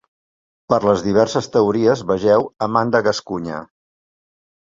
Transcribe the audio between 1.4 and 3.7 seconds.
teories vegeu Amand de Gascunya.